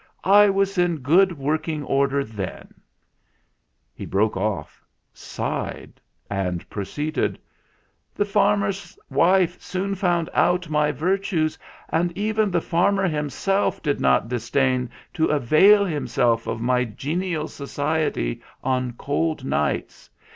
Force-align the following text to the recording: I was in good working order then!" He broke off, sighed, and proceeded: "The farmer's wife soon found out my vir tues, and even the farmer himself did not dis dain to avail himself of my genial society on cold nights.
I 0.25 0.49
was 0.49 0.79
in 0.79 0.97
good 1.01 1.37
working 1.37 1.83
order 1.83 2.23
then!" 2.23 2.73
He 3.93 4.03
broke 4.07 4.35
off, 4.35 4.83
sighed, 5.13 6.01
and 6.27 6.67
proceeded: 6.71 7.37
"The 8.15 8.25
farmer's 8.25 8.97
wife 9.11 9.61
soon 9.61 9.93
found 9.93 10.27
out 10.33 10.71
my 10.71 10.91
vir 10.91 11.17
tues, 11.19 11.55
and 11.87 12.11
even 12.17 12.49
the 12.49 12.61
farmer 12.61 13.07
himself 13.07 13.79
did 13.83 14.01
not 14.01 14.27
dis 14.27 14.49
dain 14.49 14.89
to 15.13 15.25
avail 15.27 15.85
himself 15.85 16.47
of 16.47 16.59
my 16.59 16.83
genial 16.83 17.47
society 17.47 18.41
on 18.63 18.93
cold 18.93 19.45
nights. 19.45 20.09